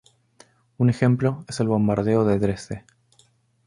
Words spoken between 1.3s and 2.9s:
es el Bombardeo de Dresde.